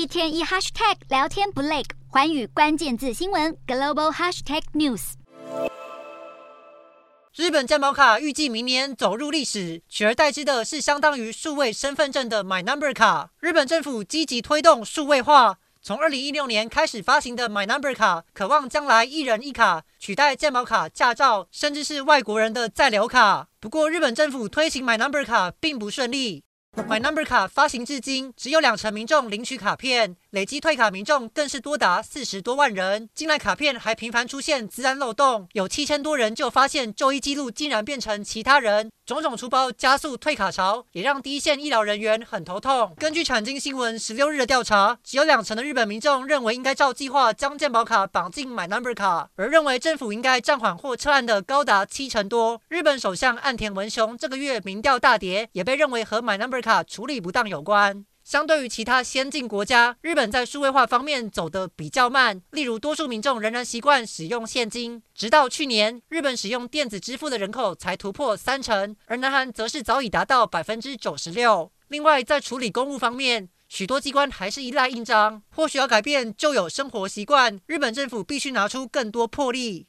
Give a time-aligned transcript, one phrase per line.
[0.00, 5.12] 一天一 hashtag 聊天不累，环宇关键字新闻 global hashtag news。
[7.36, 13.32] 日本健保卡预计明年走入历史，取而代之的是相当于数位身份证的 My Number 卡。
[13.40, 23.48] 日本政府积极推动数位化，从二零一六年开始发行的 My Number 卡，渴望将来一人一卡，取代健保卡、驾照，甚至是外国人的在留卡。
[23.60, 26.44] 不过，日本政府推行 My Number 卡并不顺利。
[26.76, 33.08] My Number 卡发行至今，只有两成民众领取卡片，累计退卡民众更是多达四十多万人。
[33.12, 38.88] 近来卡片还频繁出现资安漏洞，有七千多人就发现就医记录竟然变成其他人。
[39.04, 42.94] 种种出包加速退卡潮，也让第一线医疗人员很头痛。
[42.96, 52.62] 根据产经新闻十六日的调查，只有两成的日本民众认为应该照计划将健保卡绑进 My Number 卡，而认为政府应该暂缓或撤案的高达七成多。
[52.68, 58.04] 日本首相岸田文雄这个月民调大跌，也被认为和 My Number 卡处理不当有关。
[58.22, 62.40] 相对于其他先进国家，日本在数位化方面走得比较慢。
[62.52, 71.72] 例如，多数民众仍然习惯使用现金，直到去年，日本使用电子支付的人口才突破三成，而南韩则是早已达到百分之九十六。
[71.88, 75.42] 另外，在处理公务方面，许多机关还是依赖印章。
[75.50, 79.88] 或许要改变旧有生活习惯，日本政府必须拿出更多魄力。